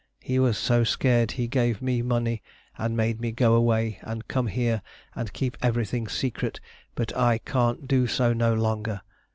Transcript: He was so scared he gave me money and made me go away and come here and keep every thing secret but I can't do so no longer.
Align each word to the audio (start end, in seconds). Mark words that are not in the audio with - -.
He 0.23 0.39
was 0.39 0.57
so 0.57 0.83
scared 0.83 1.33
he 1.33 1.47
gave 1.47 1.79
me 1.79 2.01
money 2.01 2.41
and 2.75 2.97
made 2.97 3.21
me 3.21 3.31
go 3.31 3.53
away 3.53 3.99
and 4.01 4.27
come 4.27 4.47
here 4.47 4.81
and 5.15 5.31
keep 5.31 5.57
every 5.61 5.85
thing 5.85 6.07
secret 6.07 6.59
but 6.95 7.15
I 7.15 7.37
can't 7.37 7.87
do 7.87 8.07
so 8.07 8.33
no 8.33 8.55
longer. 8.55 9.01